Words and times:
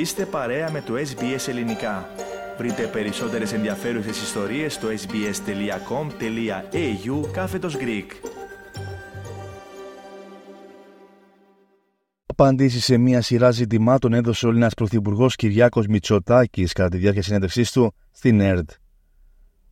Είστε 0.00 0.26
παρέα 0.26 0.70
με 0.70 0.80
το 0.80 0.94
SBS 0.94 1.48
Ελληνικά. 1.48 2.08
Βρείτε 2.58 2.86
περισσότερες 2.86 3.52
ενδιαφέρουσες 3.52 4.22
ιστορίες 4.22 4.74
στο 4.74 4.88
sbs.com.au 4.88 5.30
κάθετος 7.32 7.76
Greek. 7.76 8.06
Απαντήσει 12.26 12.80
σε 12.80 12.96
μια 12.96 13.22
σειρά 13.22 13.50
ζητημάτων 13.50 14.12
έδωσε 14.12 14.46
ο 14.46 14.48
Έλληνας 14.48 14.74
Πρωθυπουργός 14.74 15.36
Κυριάκος 15.36 15.86
Μητσοτάκης 15.86 16.72
κατά 16.72 16.88
τη 16.88 16.96
διάρκεια 16.96 17.22
συνέντευξής 17.22 17.72
του 17.72 17.94
στην 18.10 18.40
ΕΡΤ. 18.40 18.70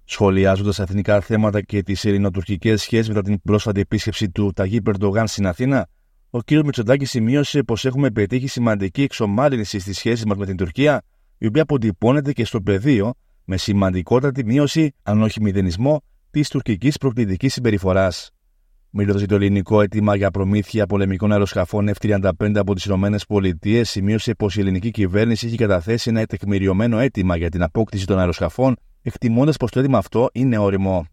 Σχολιάζοντας 0.04 0.78
εθνικά 0.78 1.20
θέματα 1.20 1.60
και 1.60 1.82
τις 1.82 2.04
ελληνοτουρκικές 2.04 2.82
σχέσεις 2.82 3.08
μετά 3.08 3.22
την 3.22 3.40
πρόσφατη 3.42 3.80
επίσκεψη 3.80 4.30
του 4.30 4.52
Ταγί 4.52 4.82
Περντογάν 4.82 5.26
στην 5.26 5.46
Αθήνα, 5.46 5.88
ο 6.30 6.38
κ. 6.38 6.50
Μητσοτάκης 6.50 7.10
σημείωσε 7.10 7.62
πως 7.62 7.84
έχουμε 7.84 8.10
πετύχει 8.10 8.46
σημαντική 8.46 9.02
εξομάλυνση 9.02 9.78
στις 9.78 9.96
σχέσεις 9.96 10.24
μας 10.24 10.36
με 10.36 10.46
την 10.46 10.56
Τουρκία, 10.56 11.02
η 11.38 11.46
οποία 11.46 11.62
αποτυπώνεται 11.62 12.32
και 12.32 12.44
στο 12.44 12.60
πεδίο 12.60 13.14
με 13.44 13.56
σημαντικότατη 13.56 14.44
μείωση, 14.44 14.94
αν 15.02 15.22
όχι 15.22 15.42
μηδενισμό, 15.42 16.02
της 16.30 16.48
τουρκικής 16.48 16.98
προκλητικής 16.98 17.52
συμπεριφοράς. 17.52 18.30
Μιλώντας 18.90 19.18
για 19.18 19.28
το 19.28 19.34
ελληνικό 19.34 19.80
αίτημα 19.82 20.16
για 20.16 20.30
προμήθεια 20.30 20.86
πολεμικών 20.86 21.32
αεροσκαφών 21.32 21.90
F-35 22.00 22.52
από 22.54 22.74
τις 22.74 22.84
ΗΠΑ, 22.84 23.84
σημείωσε 23.84 24.34
πως 24.34 24.56
η 24.56 24.60
ελληνική 24.60 24.90
κυβέρνηση 24.90 25.46
έχει 25.46 25.56
καταθέσει 25.56 26.10
ένα 26.10 26.26
τεκμηριωμένο 26.26 26.98
αίτημα 26.98 27.36
για 27.36 27.48
την 27.48 27.62
απόκτηση 27.62 28.06
των 28.06 28.18
αεροσκαφών, 28.18 28.76
εκτιμώντας 29.02 29.56
πως 29.56 29.70
το 29.70 29.80
αίτημα 29.80 29.98
αυτό 29.98 30.28
είναι 30.32 30.58
όριμο. 30.58 31.06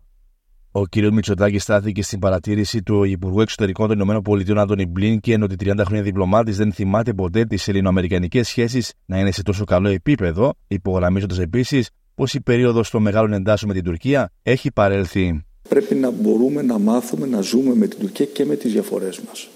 Ο 0.77 0.83
κ. 0.83 0.95
Μητσοτάκης 1.11 1.63
στάθηκε 1.63 2.03
στην 2.03 2.19
παρατήρηση 2.19 2.83
του 2.83 3.03
Υπουργού 3.03 3.41
Εξωτερικών 3.41 3.87
των 3.87 4.21
ΗΠΑ, 4.45 4.61
Άντωνι 4.61 4.85
Μπλίνκεν, 4.85 5.43
ότι 5.43 5.55
30 5.59 5.81
χρόνια 5.85 6.03
διπλωμάτης 6.03 6.57
δεν 6.57 6.73
θυμάται 6.73 7.13
ποτέ 7.13 7.45
τις 7.45 7.67
ελληνοαμερικανικές 7.67 8.47
σχέσεις 8.47 8.93
να 9.05 9.19
είναι 9.19 9.31
σε 9.31 9.43
τόσο 9.43 9.63
καλό 9.63 9.89
επίπεδο, 9.89 10.53
υπογραμμίζοντας 10.67 11.39
επίσης 11.39 11.89
πως 12.15 12.33
η 12.33 12.41
περίοδος 12.41 12.89
των 12.89 13.01
μεγάλων 13.01 13.33
εντάσεων 13.33 13.71
με 13.71 13.77
την 13.77 13.85
Τουρκία 13.89 14.31
έχει 14.43 14.71
παρέλθει. 14.71 15.45
Πρέπει 15.69 15.95
να 15.95 16.11
μπορούμε 16.11 16.61
να 16.61 16.79
μάθουμε 16.79 17.27
να 17.27 17.41
ζούμε 17.41 17.75
με 17.75 17.87
την 17.87 17.99
Τουρκία 17.99 18.25
και 18.25 18.45
με 18.45 18.55
τις 18.55 18.71
διαφορές 18.71 19.19
μας. 19.27 19.49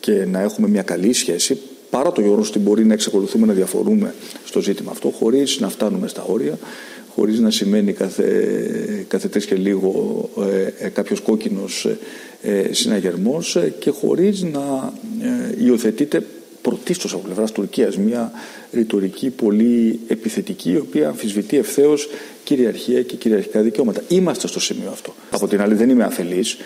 Και 0.00 0.24
να 0.24 0.40
έχουμε 0.40 0.68
μια 0.68 0.82
καλή 0.82 1.12
σχέση, 1.12 1.58
παρά 1.90 2.12
το 2.12 2.20
γεγονός 2.20 2.48
ότι 2.48 2.58
μπορεί 2.58 2.84
να 2.84 2.92
εξακολουθούμε 2.92 3.46
να 3.46 3.52
διαφορούμε 3.52 4.14
στο 4.44 4.60
ζήτημα 4.60 4.90
αυτό, 4.90 5.10
χωρίς 5.10 5.60
να 5.60 5.68
φτάνουμε 5.68 6.08
στα 6.08 6.22
όρια 6.22 6.58
χωρίς 7.16 7.38
να 7.38 7.50
σημαίνει 7.50 7.92
κάθε, 7.92 8.24
κάθε 9.08 9.40
και 9.48 9.54
λίγο 9.54 10.28
ε, 10.50 10.86
ε, 10.86 10.88
κάποιος 10.88 11.20
κόκκινος 11.20 11.88
ε, 12.42 12.72
συναγερμός 12.72 13.56
ε, 13.56 13.74
και 13.78 13.90
χωρίς 13.90 14.42
να 14.42 14.92
ε, 15.22 15.64
υιοθετείται 15.64 16.22
πρωτίστως 16.68 17.12
από 17.12 17.22
πλευράς 17.22 17.52
Τουρκίας 17.52 17.96
μια 17.96 18.32
ρητορική 18.72 19.30
πολύ 19.30 20.00
επιθετική 20.06 20.70
η 20.70 20.76
οποία 20.76 21.08
αμφισβητεί 21.08 21.56
ευθέως 21.56 22.08
κυριαρχία 22.44 23.02
και 23.02 23.16
κυριαρχικά 23.16 23.60
δικαιώματα. 23.60 24.02
Είμαστε 24.08 24.46
στο 24.46 24.60
σημείο 24.60 24.90
αυτό. 24.90 25.14
Από 25.30 25.48
την 25.48 25.60
άλλη 25.60 25.74
δεν 25.74 25.88
είμαι 25.90 26.04
αφελής. 26.04 26.56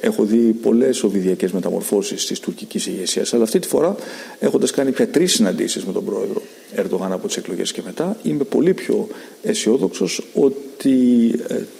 Έχω 0.00 0.24
δει 0.24 0.38
πολλές 0.38 1.02
οβιδιακές 1.02 1.52
μεταμορφώσεις 1.52 2.26
της 2.26 2.40
τουρκικής 2.40 2.86
ηγεσίας, 2.86 3.34
αλλά 3.34 3.42
αυτή 3.42 3.58
τη 3.58 3.68
φορά 3.68 3.96
έχοντας 4.38 4.70
κάνει 4.70 4.90
πια 4.90 5.08
τρεις 5.08 5.32
συναντήσεις 5.32 5.84
με 5.84 5.92
τον 5.92 6.04
πρόεδρο 6.04 6.42
Ερντογάν 6.76 7.12
από 7.12 7.26
τις 7.26 7.36
εκλογές 7.36 7.72
και 7.72 7.82
μετά 7.84 8.16
είμαι 8.22 8.44
πολύ 8.44 8.74
πιο 8.74 9.08
αισιόδοξος 9.42 10.26
ότι 10.34 11.30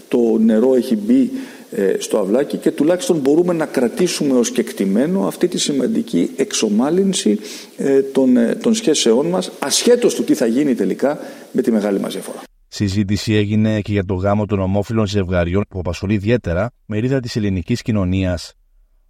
το 0.09 0.39
νερό 0.39 0.75
έχει 0.75 0.97
μπει 0.97 1.21
ε, 1.23 1.58
στο 1.99 2.19
αυλάκι 2.19 2.57
και 2.57 2.71
τουλάχιστον 2.71 3.19
μπορούμε 3.19 3.53
να 3.53 3.67
κρατήσουμε 3.67 4.39
ως 4.39 4.51
κεκτημένο 4.51 5.27
αυτή 5.27 5.49
τη 5.49 5.59
σημαντική 5.59 6.31
εξομάλυνση 6.37 7.39
ε, 7.77 8.03
των, 8.03 8.37
ε, 8.37 8.55
των 8.55 8.75
σχέσεών 8.75 9.27
μας 9.27 9.51
ασχέτως 9.59 10.15
του 10.15 10.25
τι 10.25 10.35
θα 10.35 10.47
γίνει 10.47 10.75
τελικά 10.75 11.19
με 11.53 11.63
τη 11.63 11.71
μεγάλη 11.71 12.01
μας 12.01 12.13
διαφορά. 12.13 12.43
Συζήτηση 12.69 13.35
έγινε 13.35 13.81
και 13.81 13.93
για 13.93 14.05
το 14.05 14.15
γάμο 14.15 14.47
των 14.47 14.61
ομόφυλων 14.61 15.07
ζευγαριών 15.07 15.65
που 15.69 15.79
απασχολεί 15.79 16.15
ιδιαίτερα 16.15 16.71
μερίδα 16.87 17.21
της 17.21 17.37
ελληνικής 17.37 17.83
κοινωνίας. 17.83 18.53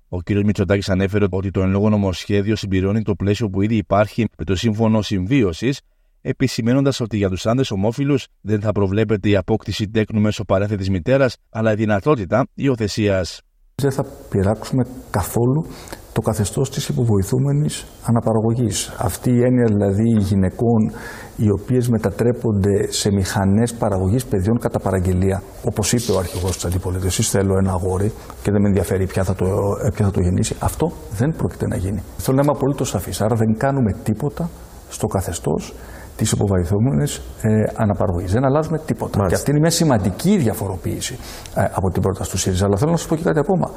Ο 0.08 0.22
κ. 0.22 0.30
Μητσοτάκης 0.30 0.88
ανέφερε 0.88 1.26
ότι 1.30 1.50
το 1.50 1.60
εν 1.60 1.70
λόγω 1.70 1.88
νομοσχέδιο 1.88 2.56
συμπληρώνει 2.56 3.02
το 3.02 3.14
πλαίσιο 3.14 3.48
που 3.48 3.62
ήδη 3.62 3.76
υπάρχει 3.76 4.24
με 4.38 4.44
το 4.44 4.56
Σύμφωνο 4.56 5.02
Συμβίωσης 5.02 5.80
επισημένοντα 6.20 6.92
ότι 7.00 7.16
για 7.16 7.28
τους 7.28 7.46
άντρε 7.46 7.64
ομόφυλους 7.70 8.26
δεν 8.40 8.60
θα 8.60 8.72
προβλέπεται 8.72 9.28
η 9.28 9.36
απόκτηση 9.36 9.88
τέκνου 9.88 10.20
μέσω 10.20 10.44
παρέθετη 10.44 10.90
μητέρας, 10.90 11.36
αλλά 11.50 11.72
η 11.72 11.74
δυνατότητα 11.74 12.46
υιοθεσίας. 12.54 13.40
Δεν 13.82 13.92
θα 13.92 14.04
πειράξουμε 14.28 14.86
καθόλου 15.10 15.64
το 16.12 16.20
καθεστώς 16.20 16.70
της 16.70 16.88
υποβοηθούμενης 16.88 17.86
αναπαραγωγής. 18.04 18.94
Αυτή 18.98 19.30
η 19.30 19.42
έννοια 19.42 19.64
δηλαδή 19.66 20.08
γυναικών 20.18 20.92
οι 21.36 21.50
οποίες 21.50 21.88
μετατρέπονται 21.88 22.92
σε 22.92 23.10
μηχανές 23.12 23.74
παραγωγής 23.74 24.24
παιδιών 24.24 24.58
κατά 24.58 24.80
παραγγελία. 24.80 25.42
Όπως 25.64 25.92
είπε 25.92 26.12
ο 26.12 26.18
αρχηγός 26.18 26.54
της 26.54 26.64
αντιπολίτευσης, 26.64 27.30
θέλω 27.30 27.58
ένα 27.58 27.72
αγόρι 27.72 28.12
και 28.42 28.50
δεν 28.50 28.60
με 28.60 28.68
ενδιαφέρει 28.68 29.06
ποια 29.06 29.24
θα, 29.24 29.34
το, 29.34 29.46
ποια 29.94 30.04
θα 30.04 30.10
το 30.10 30.20
γεννήσει. 30.20 30.56
Αυτό 30.58 30.92
δεν 31.12 31.34
πρόκειται 31.36 31.66
να 31.66 31.76
γίνει. 31.76 32.02
Θέλω 32.16 32.36
να 32.36 32.42
είμαι 32.42 32.52
απολύτως 32.56 32.88
σαφής. 32.88 33.20
Άρα 33.20 33.36
δεν 33.36 33.56
κάνουμε 33.56 33.92
τίποτα 34.02 34.50
στο 34.88 35.06
καθεστώς 35.06 35.74
τι 36.18 36.30
υποβαρυθούμενε 36.32 37.04
ε, 37.42 37.50
αναπαραγωγής. 37.74 38.32
Δεν 38.32 38.44
αλλάζουμε 38.44 38.78
τίποτα. 38.78 39.18
Μάλιστα. 39.18 39.28
Και 39.28 39.34
αυτή 39.34 39.50
είναι 39.50 39.60
μια 39.60 39.70
σημαντική 39.70 40.36
διαφοροποίηση 40.36 41.18
ε, 41.54 41.64
από 41.72 41.88
την 41.90 42.02
πρόταση 42.02 42.30
του 42.30 42.38
ΣΥΡΙΖΑ. 42.38 42.64
Αλλά 42.66 42.76
θέλω 42.76 42.90
να 42.90 42.96
σας 42.96 43.06
πω 43.06 43.16
και 43.16 43.22
κάτι 43.22 43.38
ακόμα. 43.38 43.70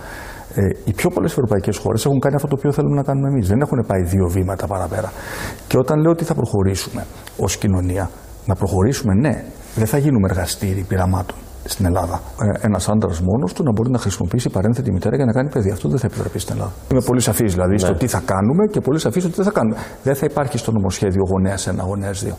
Ε, 0.55 0.61
οι 0.83 0.93
πιο 0.93 1.09
πολλές 1.09 1.31
ευρωπαϊκές 1.31 1.77
χώρες 1.77 2.05
έχουν 2.05 2.19
κάνει 2.19 2.35
αυτό 2.35 2.47
το 2.47 2.55
οποίο 2.57 2.71
θέλουμε 2.71 2.95
να 2.95 3.03
κάνουμε 3.03 3.27
εμείς. 3.27 3.47
Δεν 3.47 3.61
έχουν 3.61 3.83
πάει 3.87 4.01
δύο 4.01 4.27
βήματα 4.27 4.67
παραπέρα. 4.67 5.11
Και 5.67 5.77
όταν 5.77 5.99
λέω 5.99 6.11
ότι 6.11 6.23
θα 6.23 6.33
προχωρήσουμε 6.33 7.05
ως 7.37 7.57
κοινωνία, 7.57 8.09
να 8.45 8.55
προχωρήσουμε, 8.55 9.13
ναι, 9.13 9.43
δεν 9.75 9.87
θα 9.87 9.97
γίνουμε 9.97 10.27
εργαστήρι 10.29 10.85
πειραμάτων 10.87 11.37
στην 11.65 11.85
Ελλάδα. 11.85 12.21
Ε, 12.41 12.65
Ένας 12.65 12.89
άντρας 12.89 13.21
μόνος 13.21 13.53
του 13.53 13.63
να 13.63 13.71
μπορεί 13.71 13.89
να 13.89 13.97
χρησιμοποιήσει 13.97 14.49
παρένθετη 14.49 14.91
μητέρα 14.91 15.15
για 15.15 15.25
να 15.25 15.31
κάνει 15.31 15.49
παιδί. 15.49 15.71
Αυτό 15.71 15.89
δεν 15.89 15.99
θα 15.99 16.05
επιτραπεί 16.05 16.39
στην 16.39 16.55
Ελλάδα. 16.55 16.71
Είμαι 16.91 17.01
πολύ 17.01 17.21
σαφής 17.21 17.53
δηλαδή 17.53 17.71
ναι. 17.71 17.77
στο 17.77 17.93
τι 17.93 18.07
θα 18.07 18.21
κάνουμε 18.25 18.67
και 18.71 18.79
πολύ 18.79 18.99
σαφής 18.99 19.21
στο 19.23 19.31
τι 19.31 19.35
δεν 19.35 19.45
θα 19.45 19.51
κάνουμε. 19.51 19.77
Δεν 20.03 20.15
θα 20.15 20.25
υπάρχει 20.29 20.57
στο 20.57 20.71
νομοσχέδιο 20.71 21.23
γονέας 21.31 21.69
1, 21.69 21.75
γονέας 21.85 22.25
2. 22.25 22.33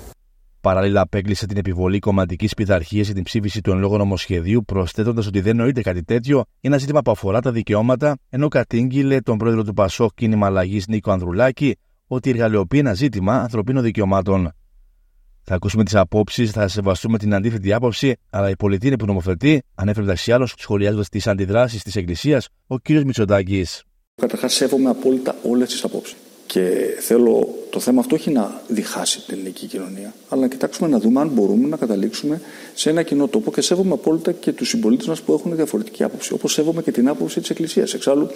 Παράλληλα, 0.60 1.00
απέκλεισε 1.00 1.46
την 1.46 1.56
επιβολή 1.56 1.98
κομματικής 1.98 2.54
πειθαρχίας 2.54 3.06
για 3.06 3.14
την 3.14 3.22
ψήφιση 3.22 3.60
του 3.60 3.70
εν 3.70 3.78
λόγω 3.78 3.96
νομοσχεδίου, 3.96 4.64
προσθέτοντας 4.66 5.26
ότι 5.26 5.40
δεν 5.40 5.56
νοείται 5.56 5.80
κάτι 5.80 6.02
τέτοιο 6.04 6.44
ένα 6.60 6.78
ζήτημα 6.78 7.00
που 7.02 7.10
αφορά 7.10 7.40
τα 7.40 7.52
δικαιώματα, 7.52 8.16
ενώ 8.30 8.48
κατήγγειλε 8.48 9.20
τον 9.20 9.36
πρόεδρο 9.38 9.64
του 9.64 9.72
Πασόκ 9.72 10.10
Κίνημα 10.14 10.46
Αλλαγής 10.46 10.86
Νίκο 10.88 11.10
Ανδρουλάκη 11.10 11.76
ότι 12.06 12.30
εργαλειοποιεί 12.30 12.80
ένα 12.82 12.94
ζήτημα 12.94 13.34
ανθρωπίνων 13.34 13.82
δικαιωμάτων. 13.82 14.52
Θα 15.44 15.54
ακούσουμε 15.54 15.84
τις 15.84 15.94
απόψεις, 15.94 16.50
θα 16.50 16.68
σεβαστούμε 16.68 17.18
την 17.18 17.34
αντίθετη 17.34 17.72
άποψη, 17.72 18.16
αλλά 18.30 18.50
η 18.50 18.56
πολιτεία 18.56 18.88
είναι 18.88 18.98
που 18.98 19.06
νομοθετεί, 19.06 19.62
ανέφερε 19.74 20.04
μεταξύ 20.04 20.32
άλλων 20.32 20.46
σχολιάζοντας 20.56 21.08
τις 21.08 21.26
αντιδράσεις 21.26 21.82
της 21.82 21.96
Εκκλησίας 21.96 22.48
ο 22.66 22.76
κ. 22.78 22.88
Μητσοτάκης. 22.88 23.82
Καταρχάς, 24.14 24.54
σέβομαι 24.54 24.90
απόλυτα 24.90 25.36
όλες 25.42 25.68
τις 25.68 25.84
απόψεις. 25.84 26.16
Και 26.46 26.70
θέλω 27.00 27.48
το 27.70 27.80
θέμα 27.80 28.00
αυτό 28.00 28.14
όχι 28.14 28.30
να 28.30 28.60
διχάσει 28.68 29.20
την 29.26 29.34
ελληνική 29.34 29.66
κοινωνία, 29.66 30.14
αλλά 30.28 30.40
να 30.40 30.48
κοιτάξουμε 30.48 30.88
να 30.88 30.98
δούμε 30.98 31.20
αν 31.20 31.28
μπορούμε 31.28 31.68
να 31.68 31.76
καταλήξουμε 31.76 32.40
σε 32.74 32.90
ένα 32.90 33.02
κοινό 33.02 33.28
τόπο 33.28 33.52
και 33.52 33.60
σέβομαι 33.60 33.92
απόλυτα 33.92 34.32
και 34.32 34.52
τους 34.52 34.68
συμπολίτες 34.68 35.06
μας 35.06 35.22
που 35.22 35.32
έχουν 35.32 35.56
διαφορετική 35.56 36.02
άποψη. 36.02 36.32
Όπως 36.32 36.52
σέβομαι 36.52 36.82
και 36.82 36.90
την 36.90 37.08
άποψη 37.08 37.40
της 37.40 37.50
Εκκλησίας. 37.50 37.94
Εξάλλου, 37.94 38.26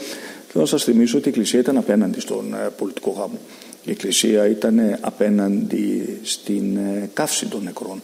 θέλω 0.49 0.65
να 0.65 0.66
σας 0.66 0.84
θυμίσω 0.84 1.19
ότι 1.19 1.27
η 1.27 1.31
Εκκλησία 1.31 1.61
ήταν 1.61 1.77
απέναντι 1.77 2.21
στον 2.21 2.55
ε, 2.55 2.69
πολιτικό 2.78 3.11
γάμο. 3.11 3.39
Η 3.86 3.91
Εκκλησία 3.91 4.48
ήταν 4.48 4.98
απέναντι 5.00 6.19
στην 6.22 6.76
ε, 6.76 7.10
καύση 7.12 7.47
των 7.47 7.62
νεκρών. 7.62 8.00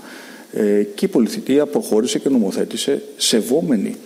Ε, 0.52 0.82
και 0.82 1.04
η 1.04 1.08
πολιτική 1.08 1.60
προχώρησε 1.72 2.18
και 2.18 2.28
νομοθέτησε 2.28 3.02
σεβόμενη 3.16 3.96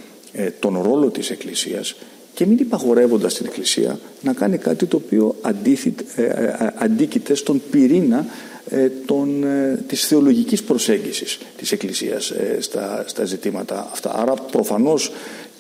τον 0.59 0.83
ρόλο 0.83 1.11
της 1.11 1.31
Εκκλησίας 1.31 1.95
και 2.35 2.47
μην 2.47 2.59
υπαγορεύοντας 2.59 3.35
την 3.35 3.47
Εκκλησία 3.47 3.99
να 4.23 4.33
κάνει 4.33 4.59
κάτι 4.59 4.87
το 4.87 4.97
οποίο 4.97 5.37
αντίκειται 6.79 7.35
στον 7.35 7.63
πυρήνα 7.71 8.27
των, 9.07 9.45
της 9.87 10.07
θεολογικής 10.07 10.63
προσέγγισης 10.63 11.39
της 11.57 11.73
Εκκλησίας 11.73 12.33
στα, 12.59 13.05
στα 13.07 13.25
ζητήματα 13.25 13.89
αυτά. 13.93 14.15
Άρα 14.15 14.35
προφανώς 14.35 15.13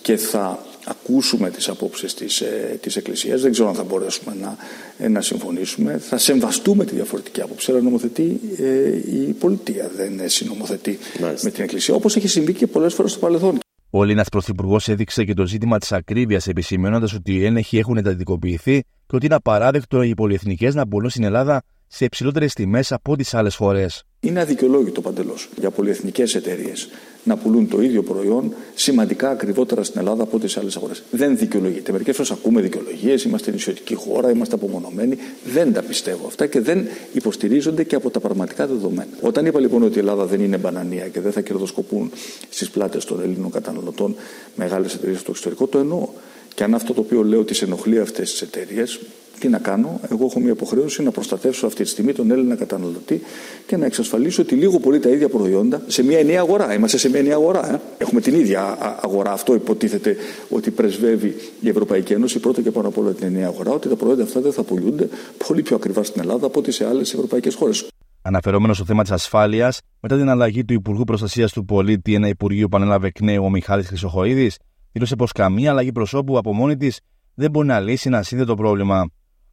και 0.02 0.16
θα 0.16 0.64
ακούσουμε 0.86 1.50
τις 1.50 1.68
απόψεις 1.68 2.14
της, 2.14 2.40
ε, 2.40 2.78
της 2.80 2.96
Εκκλησίας, 2.96 3.40
δεν 3.40 3.52
ξέρω 3.52 3.68
αν 3.68 3.74
θα 3.74 3.84
μπορέσουμε 3.84 4.36
να, 4.40 4.56
ε, 4.98 5.08
να 5.08 5.20
συμφωνήσουμε, 5.20 5.98
θα 5.98 6.18
σεμβαστούμε 6.18 6.84
τη 6.84 6.94
διαφορετική 6.94 7.40
άποψη, 7.40 7.70
αλλά 7.70 7.80
νομοθετεί 7.80 8.40
ε, 8.58 8.96
η 8.96 9.32
πολιτεία, 9.38 9.90
δεν 9.96 10.28
συνομοθετεί 10.28 10.98
με 11.42 11.50
την 11.50 11.64
Εκκλησία, 11.64 11.94
όπως 11.94 12.16
έχει 12.16 12.28
συμβεί 12.28 12.52
και 12.52 12.66
πολλές 12.66 12.94
φορές 12.94 13.10
στο 13.10 13.20
παρελθόν. 13.20 13.58
Ο 13.90 14.02
Έλληνας 14.02 14.28
Πρωθυπουργός 14.28 14.88
έδειξε 14.88 15.24
και 15.24 15.34
το 15.34 15.46
ζήτημα 15.46 15.78
της 15.78 15.92
ακρίβειας, 15.92 16.46
επισημένοντας 16.46 17.12
ότι 17.12 17.32
οι 17.34 17.44
έλεγχοι 17.44 17.78
έχουν 17.78 17.96
εντατικοποιηθεί 17.96 18.80
και 19.06 19.16
ότι 19.16 19.26
είναι 19.26 19.34
απαράδεκτο 19.34 20.02
οι 20.02 20.14
πολυεθνικές 20.14 20.74
να 20.74 20.88
πουλούν 20.88 21.10
στην 21.10 21.24
Ελλάδα 21.24 21.62
σε 21.86 22.04
υψηλότερες 22.04 22.52
τιμές 22.52 22.92
από 22.92 23.16
τις 23.16 23.34
άλλες 23.34 23.54
χώρες. 23.54 24.02
Είναι 24.20 24.40
αδικαιολόγητο 24.40 25.00
παντελώς 25.00 25.48
για 25.58 25.70
πολυεθνικές 25.70 26.34
εταιρείες 26.34 26.88
να 27.26 27.37
πουλούν 27.37 27.69
το 27.69 27.81
ίδιο 27.81 28.02
προϊόν 28.02 28.55
σημαντικά 28.75 29.31
ακριβότερα 29.31 29.82
στην 29.82 30.00
Ελλάδα 30.00 30.23
από 30.23 30.37
ό,τι 30.37 30.49
σε 30.49 30.61
άλλες 30.61 30.76
αγορές. 30.76 31.02
Δεν 31.11 31.37
δικαιολογείται. 31.37 31.93
Μερικές 31.93 32.17
φορές 32.17 32.31
ακούμε 32.31 32.61
δικαιολογίες, 32.61 33.25
είμαστε 33.25 33.50
νησιωτική 33.50 33.94
χώρα, 33.94 34.31
είμαστε 34.31 34.55
απομονωμένοι. 34.55 35.19
Δεν 35.44 35.73
τα 35.73 35.82
πιστεύω 35.82 36.26
αυτά 36.26 36.46
και 36.46 36.61
δεν 36.61 36.88
υποστηρίζονται 37.12 37.84
και 37.84 37.94
από 37.94 38.11
τα 38.11 38.20
πραγματικά 38.20 38.67
δεδομένα. 38.67 39.11
Όταν 39.20 39.46
είπα 39.46 39.61
λοιπόν 39.61 39.82
ότι 39.82 39.96
η 39.96 39.99
Ελλάδα 39.99 40.25
δεν 40.25 40.40
είναι 40.40 40.56
μπανανία 40.56 41.08
και 41.08 41.20
δεν 41.20 41.32
θα 41.32 41.40
κερδοσκοπούν 41.40 42.11
στις 42.49 42.70
πλάτες 42.70 43.05
των 43.05 43.23
Ελλήνων 43.23 43.50
καταναλωτών 43.50 44.14
μεγάλες 44.55 44.94
εταιρείες 44.94 45.20
στο 45.20 45.31
εξωτερικό, 45.31 45.67
το 45.67 45.79
εννοώ. 45.79 46.08
Και 46.55 46.64
αν 46.64 46.75
αυτό 46.75 46.93
το 46.93 47.00
οποίο 47.00 47.22
λέω 47.22 47.44
τις 47.44 47.62
ενοχλεί 47.62 48.00
αυτές 48.00 48.31
τις 48.31 48.43
εταιρείες, 48.43 49.00
τι 49.40 49.48
να 49.48 49.58
κάνω, 49.58 50.00
εγώ 50.10 50.24
έχω 50.24 50.40
μια 50.40 50.50
υποχρέωση 50.50 51.02
να 51.02 51.10
προστατεύσω 51.10 51.66
αυτή 51.66 51.82
τη 51.82 51.88
στιγμή 51.88 52.12
τον 52.12 52.30
Έλληνα 52.30 52.54
καταναλωτή 52.54 53.20
και 53.66 53.76
να 53.76 53.86
εξασφαλίσω 53.86 54.42
ότι 54.42 54.54
λίγο 54.54 54.78
πολύ 54.78 54.98
τα 54.98 55.08
ίδια 55.08 55.28
προϊόντα 55.28 55.82
σε 55.86 56.02
μια 56.04 56.18
ενιαία 56.18 56.40
αγορά. 56.40 56.74
Είμαστε 56.74 56.98
σε 56.98 57.08
μια 57.08 57.18
ενιαία 57.18 57.34
αγορά. 57.34 57.74
Ε. 57.74 57.80
Έχουμε 57.98 58.20
την 58.20 58.34
ίδια 58.34 58.78
αγορά. 59.02 59.32
Αυτό 59.32 59.54
υποτίθεται 59.54 60.16
ότι 60.48 60.70
πρεσβεύει 60.70 61.34
η 61.60 61.68
Ευρωπαϊκή 61.68 62.12
Ένωση 62.12 62.38
πρώτα 62.38 62.62
και 62.62 62.70
πάνω 62.70 62.88
απ' 62.88 62.98
όλα 62.98 63.12
την 63.12 63.26
ενιαία 63.26 63.46
αγορά, 63.46 63.70
ότι 63.70 63.88
τα 63.88 63.96
προϊόντα 63.96 64.22
αυτά 64.22 64.40
δεν 64.40 64.52
θα 64.52 64.62
πουλούνται 64.62 65.08
πολύ 65.46 65.62
πιο 65.62 65.76
ακριβά 65.76 66.02
στην 66.02 66.20
Ελλάδα 66.20 66.46
από 66.46 66.58
ό,τι 66.58 66.70
σε 66.70 66.86
άλλες 66.86 67.14
ευρωπαϊκές 67.14 67.54
χώρες. 67.54 67.86
Αναφερόμενος 68.22 68.76
στο 68.76 68.84
θέμα 68.84 69.02
της 69.02 69.12
ασφάλειας, 69.12 69.80
μετά 70.00 70.16
την 70.16 70.28
αλλαγή 70.28 70.64
του 70.64 70.72
Υπουργού 70.72 71.04
Προστασίας 71.04 71.52
του 71.52 71.64
Πολίτη, 71.64 72.14
ένα 72.14 72.28
Υπουργείο 72.28 72.68
που 72.68 72.76
ανέλαβε 72.76 73.06
εκ 73.06 73.20
νέου 73.20 73.44
ο 73.44 73.50
Μιχάλης 73.50 73.86
Χρυσοχοίδης, 73.86 74.56
δήλωσε 74.92 75.16
πως 75.16 75.32
καμία 75.32 75.70
αλλαγή 75.70 75.92
προσώπου 75.92 76.38
από 76.38 76.54
μόνη 76.54 76.76
της 76.76 77.00
δεν 77.34 77.50
μπορεί 77.50 77.66
να 77.66 77.80
λύσει 77.80 78.08
ένα 78.08 78.22
σύνδετο 78.22 78.54
πρόβλημα. 78.54 79.08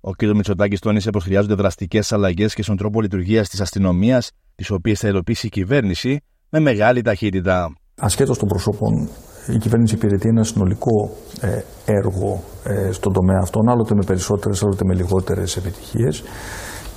Ο 0.06 0.12
κ. 0.12 0.24
Μητσοτάκης 0.24 0.80
τόνισε 0.80 1.10
πως 1.10 1.24
χρειάζονται 1.24 1.54
δραστικές 1.54 2.12
αλλαγές 2.12 2.54
και 2.54 2.64
στον 2.64 2.78
τρόπο 2.78 3.02
λειτουργίας 3.02 3.50
της 3.50 3.62
αστυνομίας, 3.62 4.32
τις 4.56 4.70
οποίες 4.72 5.00
θα 5.00 5.08
υλοποιήσει 5.08 5.48
η 5.48 5.50
κυβέρνηση 5.50 6.20
με 6.50 6.60
μεγάλη 6.60 7.02
ταχύτητα. 7.02 7.74
Ασχέτως 7.96 8.38
των 8.38 8.48
προσώπων, 8.48 9.10
η 9.48 9.58
κυβέρνηση 9.58 9.96
υπηρετεί 9.96 10.28
ένα 10.28 10.44
συνολικό 10.44 11.16
ε, 11.42 11.62
έργο 11.86 12.44
ε, 12.64 12.92
στον 12.92 13.14
τομέα 13.14 13.40
αυτόν, 13.42 13.70
άλλοτε 13.70 13.96
με 13.96 14.04
περισσότερες, 14.06 14.64
άλλοτε 14.64 14.84
με 14.86 14.94
λιγότερες 14.94 15.58
επιτυχίες. 15.58 16.24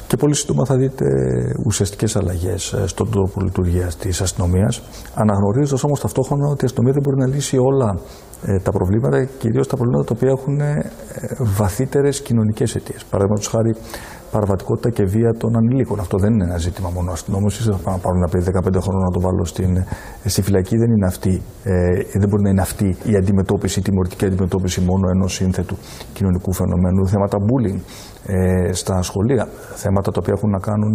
Και 0.06 0.16
πολύ 0.16 0.34
σύντομα 0.34 0.64
θα 0.64 0.76
δείτε 0.76 1.04
ουσιαστικές 1.66 2.16
αλλαγές 2.16 2.72
ε, 2.72 2.86
στον 2.86 3.10
τρόπο 3.10 3.40
λειτουργίας 3.40 3.96
της 3.96 4.20
αστυνομίας, 4.20 4.82
αναγνωρίζοντας 5.14 5.84
όμως 5.84 6.00
ταυτόχρονα 6.00 6.48
ότι 6.48 6.62
η 6.62 6.66
αστυνομία 6.66 6.92
δεν 6.92 7.02
μπορεί 7.02 7.16
να 7.16 7.26
λύσει 7.26 7.56
όλα 7.58 7.98
ε, 8.46 8.58
τα 8.58 8.70
προβλήματα, 8.70 9.24
κυρίως 9.24 9.66
τα 9.68 9.76
προβλήματα 9.76 10.04
τα 10.04 10.14
οποία 10.16 10.30
έχουν 10.30 10.60
ε, 10.60 10.90
βαθύτερες 11.38 12.20
κοινωνικές 12.20 12.74
αιτίες. 12.74 13.04
Παραδείγματος 13.04 13.48
χάρη, 13.48 13.74
παραβατικότητα 14.30 14.90
και 14.90 15.04
βία 15.04 15.32
των 15.32 15.56
ανηλίκων. 15.56 16.00
Αυτό 16.00 16.18
δεν 16.18 16.32
είναι 16.32 16.44
ένα 16.44 16.58
ζήτημα 16.58 16.90
μόνο 16.90 17.10
αστυνόμωση. 17.12 17.62
Δεν 17.62 17.76
θα 17.76 17.98
πάρουν 17.98 18.18
ένα 18.22 18.28
παιδί 18.28 18.44
15 18.44 18.80
χρόνια 18.84 19.04
να 19.08 19.12
το 19.16 19.20
βάλω 19.20 19.44
στην, 19.44 19.76
ε, 19.76 20.28
στη 20.28 20.42
φυλακή. 20.42 20.76
Δεν, 20.76 20.90
είναι 20.90 21.06
αυτή, 21.06 21.42
ε, 21.64 21.72
δεν 22.20 22.28
μπορεί 22.28 22.42
να 22.42 22.50
είναι 22.50 22.60
αυτή 22.60 22.96
η 23.04 23.16
αντιμετώπιση, 23.16 23.78
η 23.78 23.82
τιμωρητική 23.82 24.24
αντιμετώπιση 24.24 24.80
μόνο 24.80 25.08
ενός 25.14 25.32
σύνθετου 25.34 25.76
κοινωνικού 26.12 26.52
φαινομένου. 26.52 27.08
Θέματα 27.08 27.38
bullying 27.48 27.80
ε, 28.26 28.72
στα 28.72 29.02
σχολεία. 29.02 29.48
Θέματα 29.74 30.10
τα 30.10 30.18
οποία 30.22 30.34
έχουν 30.36 30.50
να 30.50 30.58
κάνουν 30.58 30.94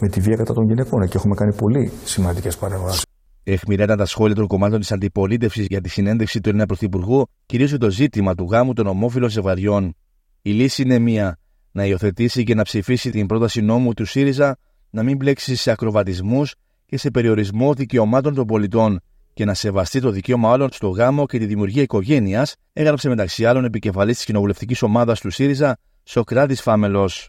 με 0.00 0.08
τη 0.08 0.20
βία 0.20 0.36
κατά 0.36 0.52
των 0.52 0.64
γυναικών. 0.64 1.08
Και 1.08 1.16
έχουμε 1.16 1.34
κάνει 1.34 1.54
πολύ 1.54 1.92
σημαντικές 2.04 2.56
παρεμβάσεις. 2.56 3.04
Εχμηρέτα 3.48 3.96
τα 3.96 4.06
σχόλια 4.06 4.34
των 4.34 4.46
κομμάτων 4.46 4.80
της 4.80 4.92
αντιπολίτευσης 4.92 5.66
για 5.66 5.80
τη 5.80 5.88
συνέντευξη 5.88 6.40
του 6.40 6.48
Έλληνα 6.48 6.66
Πρωθυπουργού, 6.66 7.26
κυρίως 7.46 7.70
για 7.70 7.78
το 7.78 7.90
ζήτημα 7.90 8.34
του 8.34 8.46
γάμου 8.50 8.72
των 8.72 8.86
ομόφυλων 8.86 9.30
ζευγαριών. 9.30 9.94
Η 10.42 10.50
λύση 10.50 10.82
είναι 10.82 10.98
μία: 10.98 11.38
να 11.76 11.84
υιοθετήσει 11.86 12.42
και 12.42 12.54
να 12.54 12.62
ψηφίσει 12.62 13.10
την 13.10 13.26
πρόταση 13.26 13.60
νόμου 13.60 13.94
του 13.94 14.04
ΣΥΡΙΖΑ 14.04 14.58
να 14.90 15.02
μην 15.02 15.16
μπλέξει 15.16 15.56
σε 15.56 15.70
ακροβατισμούς 15.70 16.54
και 16.86 16.98
σε 16.98 17.10
περιορισμό 17.10 17.74
δικαιωμάτων 17.74 18.34
των 18.34 18.46
πολιτών 18.46 19.00
και 19.32 19.44
να 19.44 19.54
σεβαστεί 19.54 20.00
το 20.00 20.10
δικαίωμα 20.10 20.52
άλλων 20.52 20.68
στο 20.72 20.88
γάμο 20.88 21.26
και 21.26 21.38
τη 21.38 21.46
δημιουργία 21.46 21.82
οικογένειας, 21.82 22.54
έγραψε 22.72 23.08
μεταξύ 23.08 23.46
άλλων 23.46 23.64
επικεφαλής 23.64 24.16
της 24.16 24.24
κοινοβουλευτικής 24.24 24.82
ομάδας 24.82 25.20
του 25.20 25.30
ΣΥΡΙΖΑ, 25.30 25.78
Σοκράτης 26.04 26.62
Φάμελος. 26.62 27.28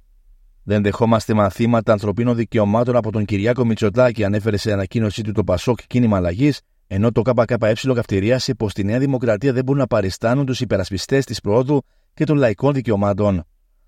Δεν 0.63 0.83
δεχόμαστε 0.83 1.33
μαθήματα 1.33 1.91
ανθρωπίνων 1.91 2.35
δικαιωμάτων 2.35 2.95
από 2.95 3.11
τον 3.11 3.25
Κυριάκο 3.25 3.65
Μητσοτάκη, 3.65 4.23
ανέφερε 4.23 4.57
σε 4.57 4.71
ανακοίνωσή 4.73 5.21
του 5.21 5.31
το 5.31 5.43
Πασόκ 5.43 5.79
Κίνημα 5.87 6.17
Αλλαγής, 6.17 6.61
ενώ 6.87 7.11
το 7.11 7.21
ΚΚΕ 7.21 7.55
καυτηρίασε 7.93 8.53
πως 8.53 8.71
στη 8.71 8.83
Νέα 8.83 8.99
Δημοκρατία 8.99 9.53
δεν 9.53 9.63
μπορούν 9.63 9.81
να 9.81 9.87
παριστάνουν 9.87 10.45
τους 10.45 10.61
υπερασπιστές 10.61 11.25
της 11.25 11.41
προόδου 11.41 11.83
και 12.13 12.23
των 12.23 12.37
λαϊκών 12.37 12.73
δικαιωμάτων. 12.73 13.43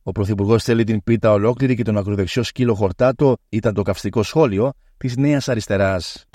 Ο 0.10 0.12
Πρωθυπουργός 0.12 0.64
θέλει 0.64 0.84
την 0.84 1.04
πίτα 1.04 1.32
ολόκληρη 1.32 1.76
και 1.76 1.84
τον 1.84 1.98
ακροδεξιό 1.98 2.44
σκύλο 2.44 2.74
χορτάτο, 2.76 3.38
ήταν 3.50 3.74
το 3.74 3.82
καυστικό 3.82 4.24
σχόλιο 4.24 4.72
της 4.98 5.18
Νέας 5.18 5.50
Αριστεράς. 5.50 6.26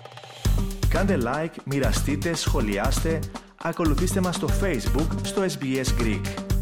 Κάντε 0.88 1.18
like, 1.22 1.54
μοιραστείτε, 1.64 2.34
σχολιάστε, 2.34 3.18
ακολουθήστε 3.62 4.20
μας 4.20 4.34
στο 4.34 4.48
Facebook 4.62 5.08
στο 5.22 5.42
SBS 5.42 6.02
Greek. 6.02 6.53